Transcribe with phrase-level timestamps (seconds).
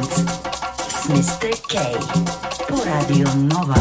[0.00, 1.52] Z Mr.
[1.68, 1.76] K
[2.68, 3.76] po Radio Nova.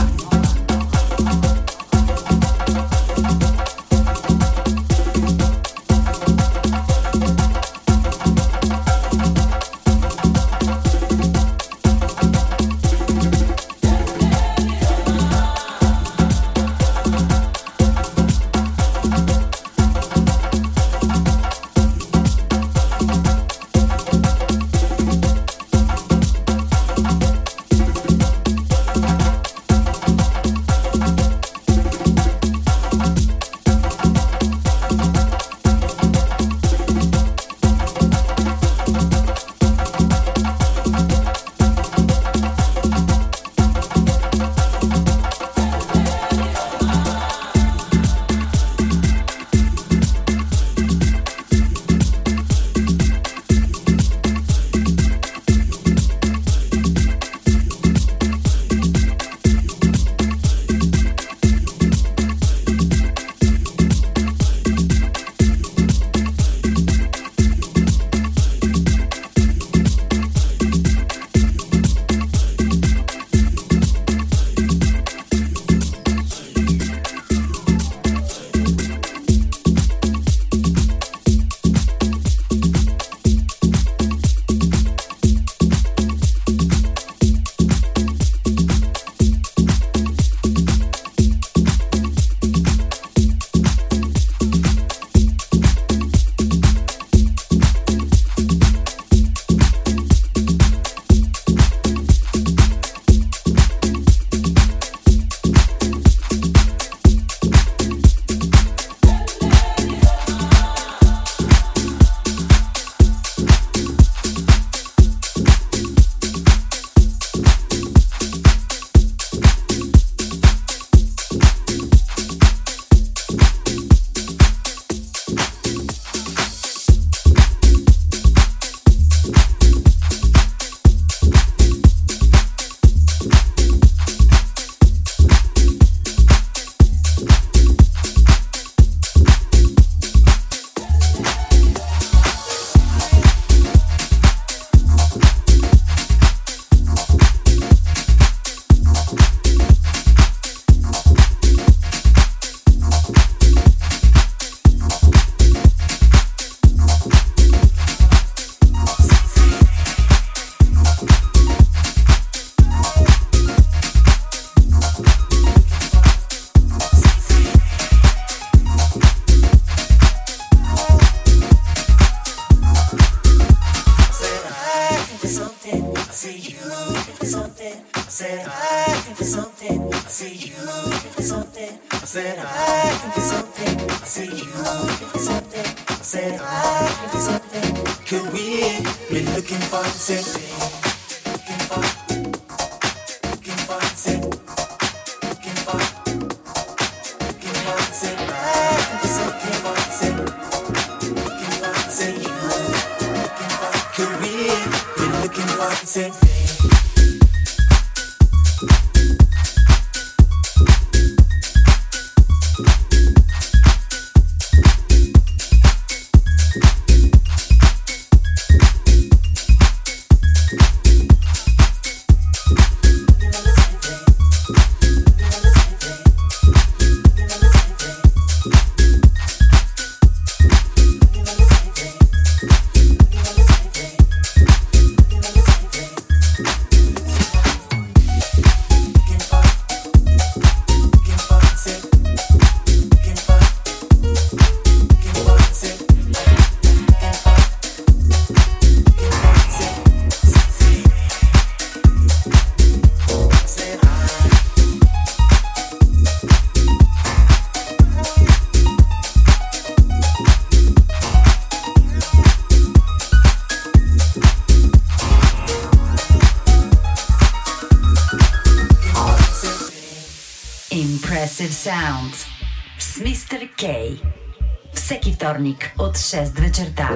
[275.29, 276.89] вторник от 6 вечерта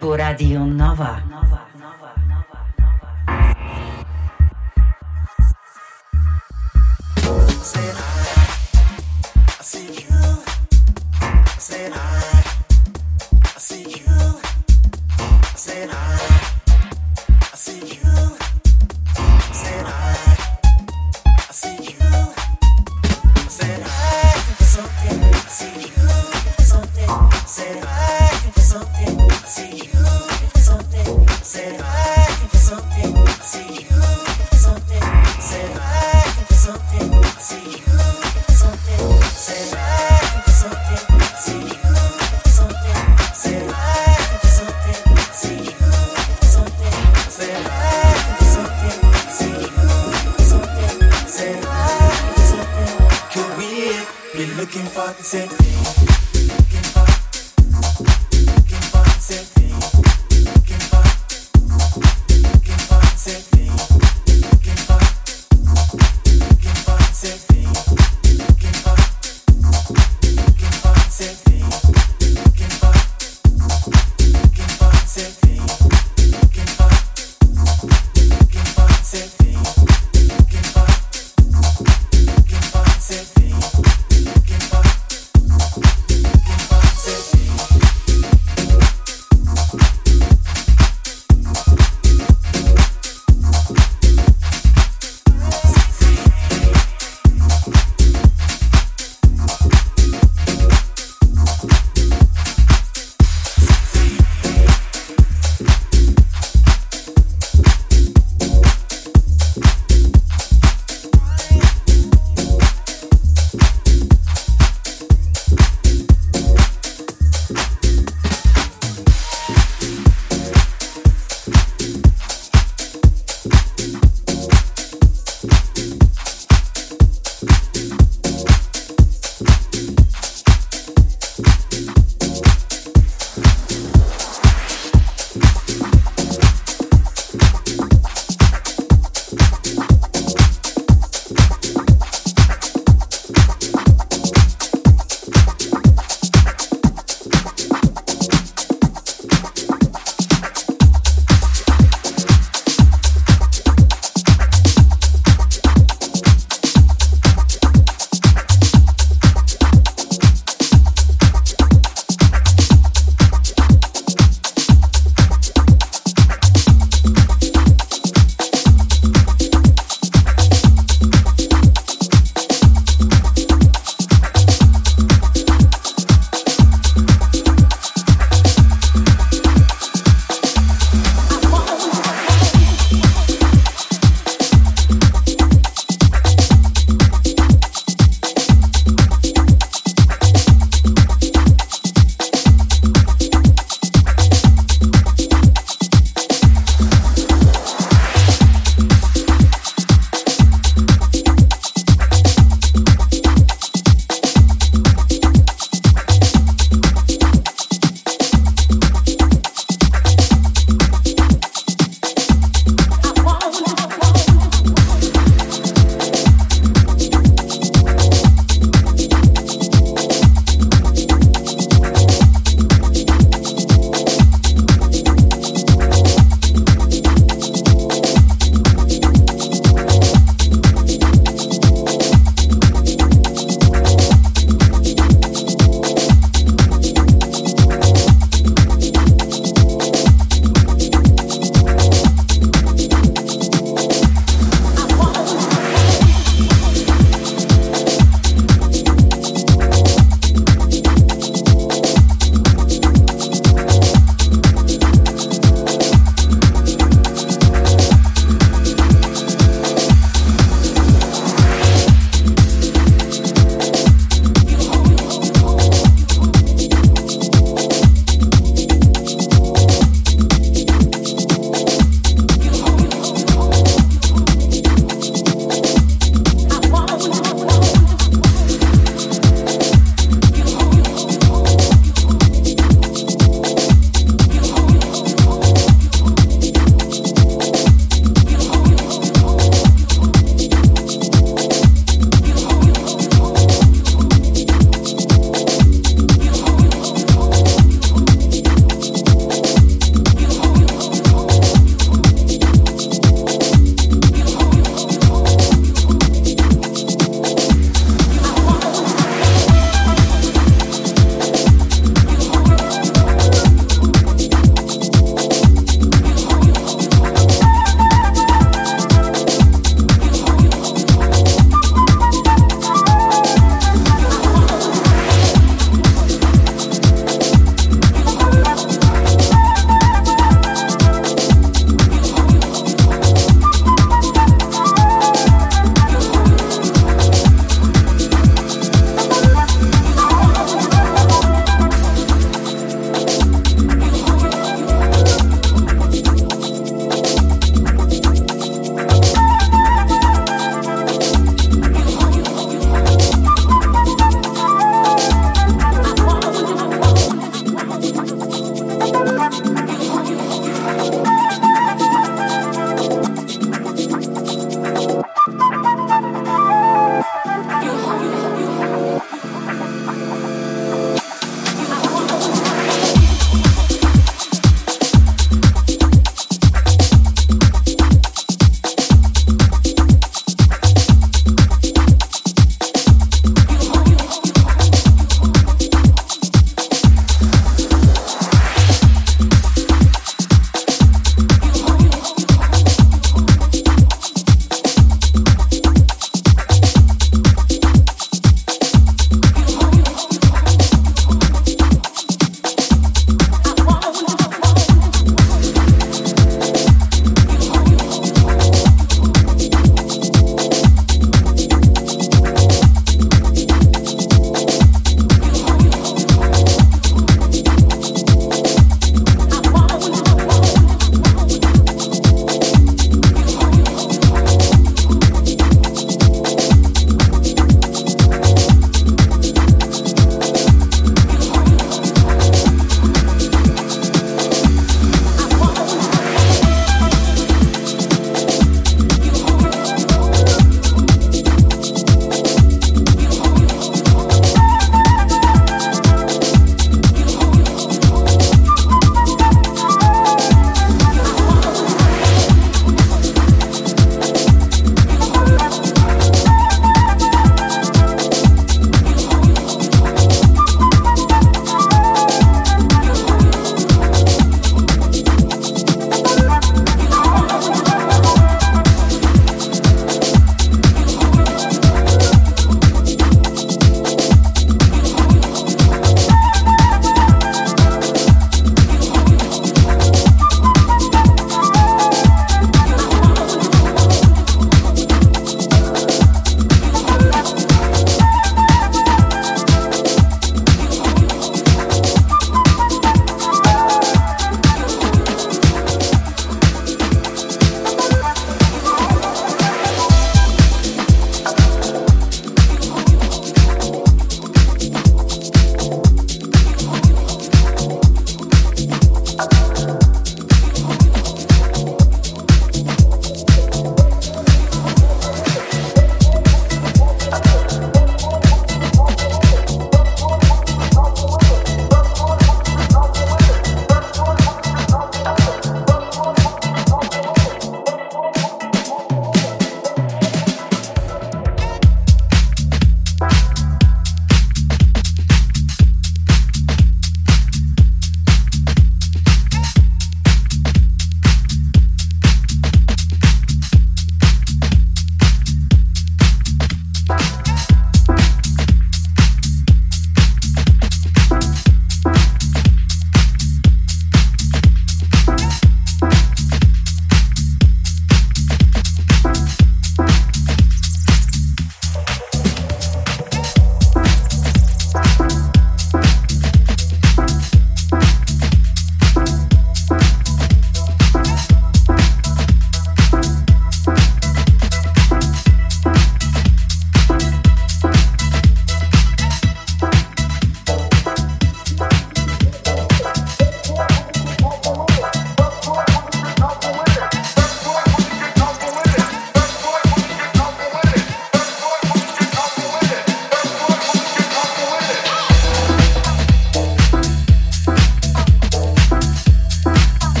[0.00, 1.31] по Радио Нова.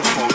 [0.00, 0.27] beautiful.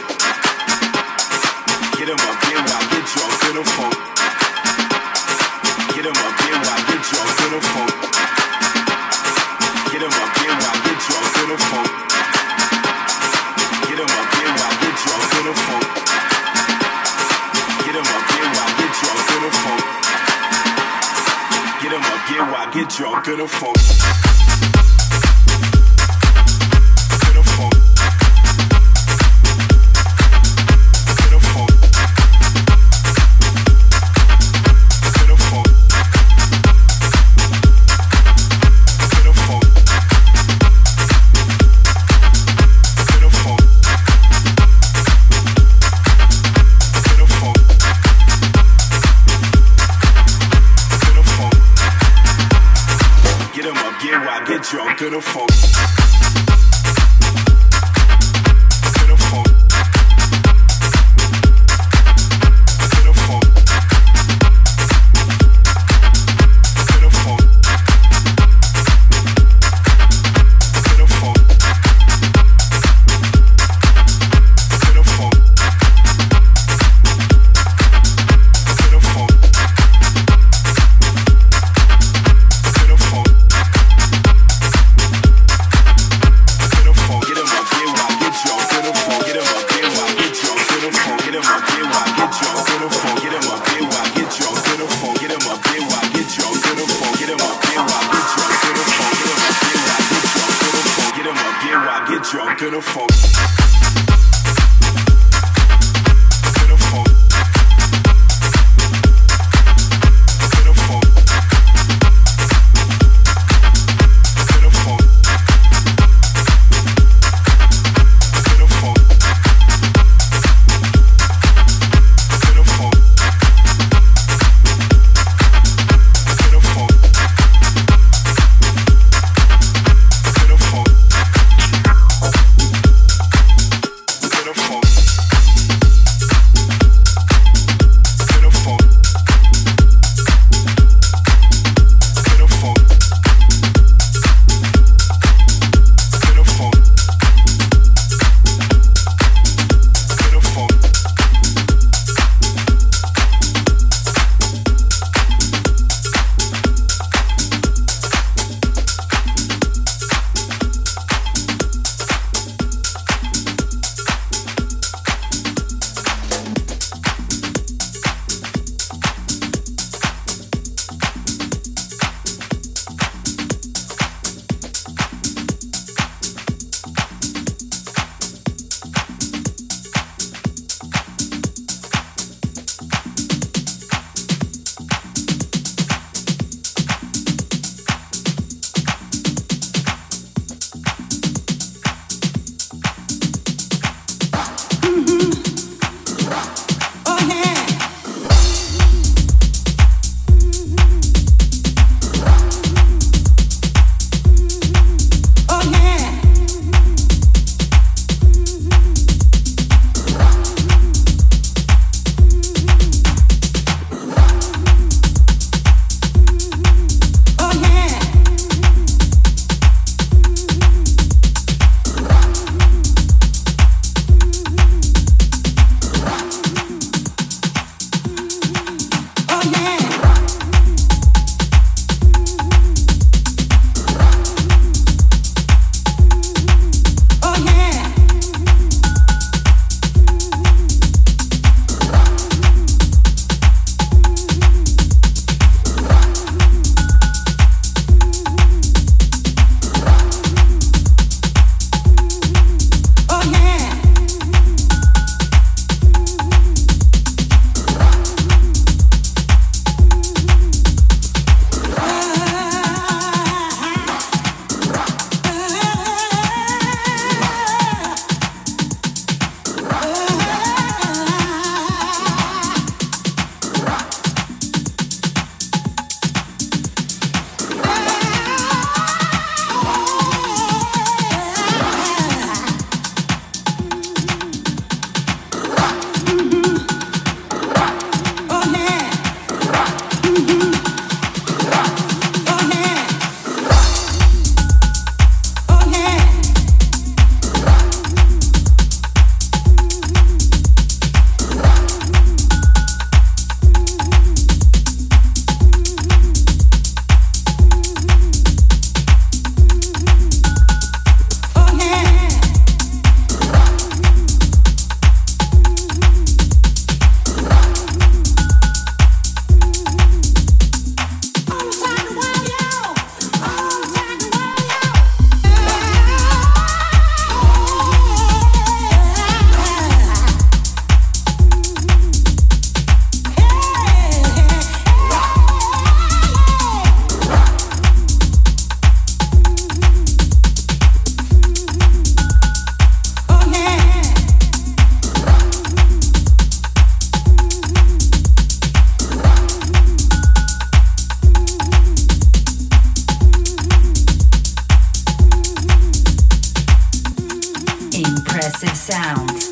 [358.06, 359.32] Impressive Sounds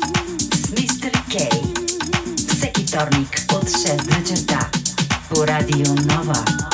[0.54, 1.10] z Mr.
[1.28, 1.50] K.
[2.60, 2.84] Seki
[3.54, 4.40] od 6 do 10
[5.28, 6.71] po Radio Nova.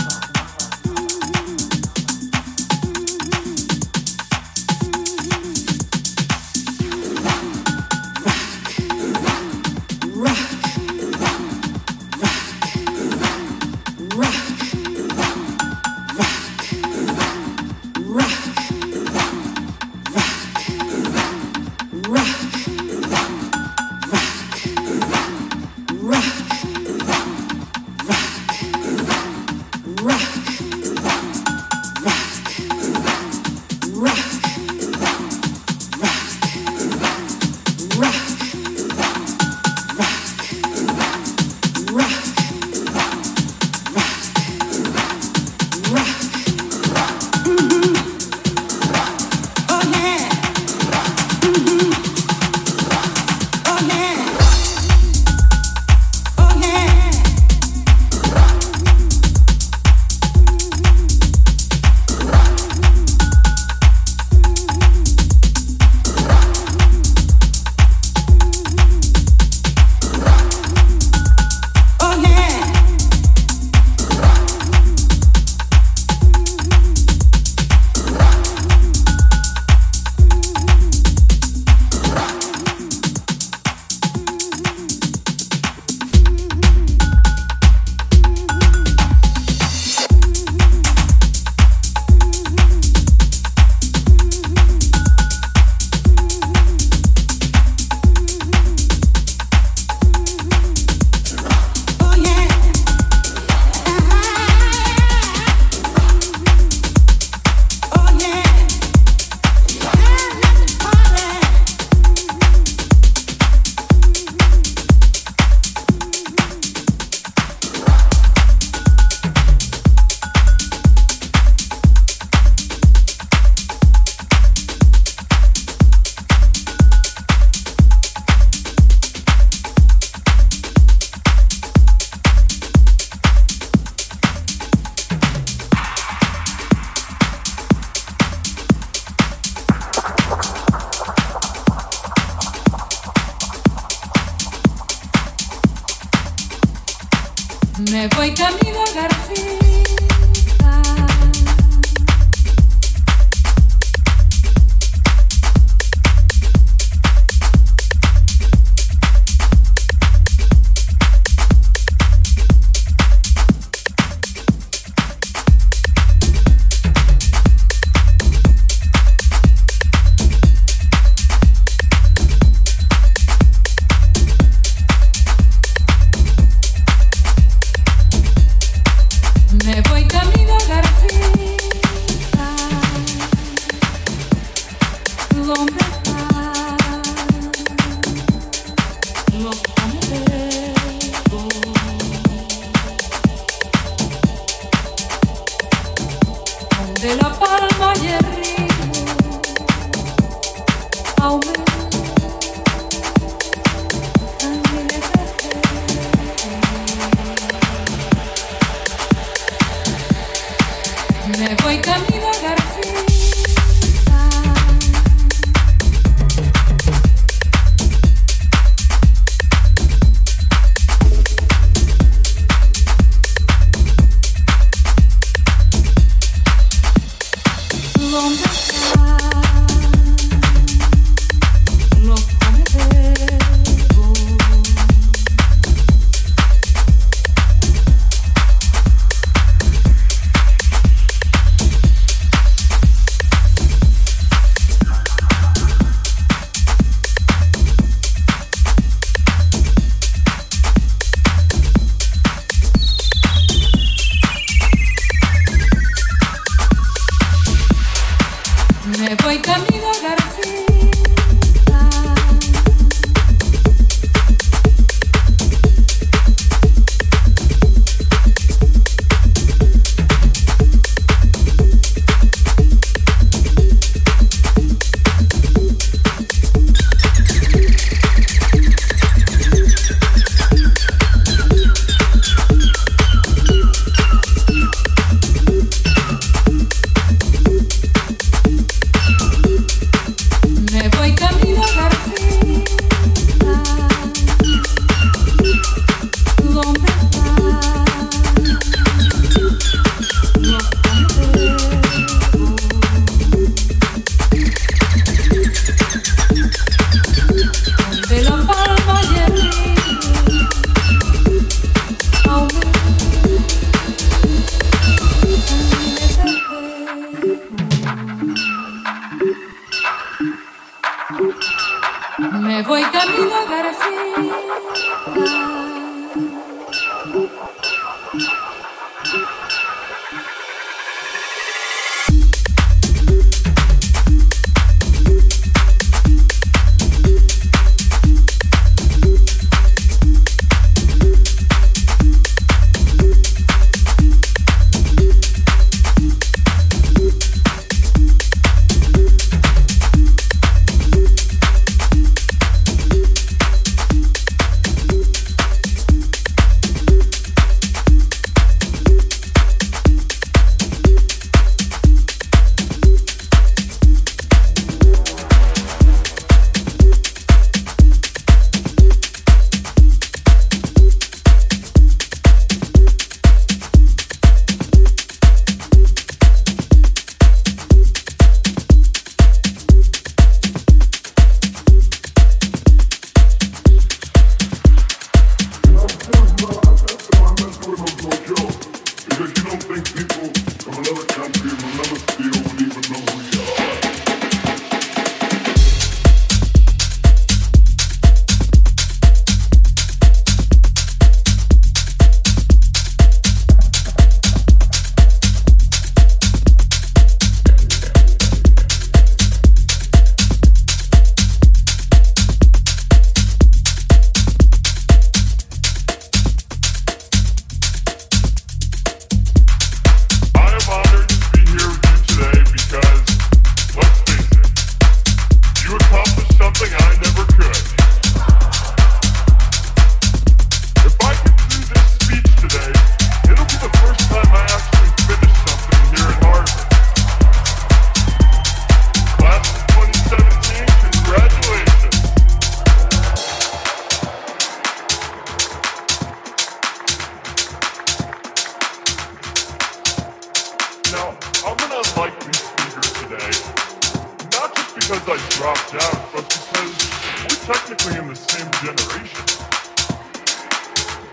[457.69, 459.25] practically in the same generation.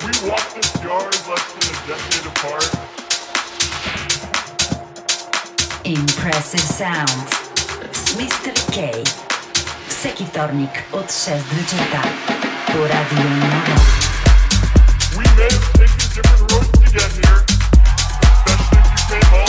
[0.03, 2.69] We walked this yard less than a decade apart.
[5.83, 7.31] Impressive sounds.
[8.15, 8.53] Mr.
[8.71, 9.03] K.
[9.89, 12.01] Всеки вторник от 6 до вечерта
[12.67, 13.75] по Радио Нова.
[15.17, 17.43] We may have taken different roads to get here,
[18.45, 19.44] especially if you came home.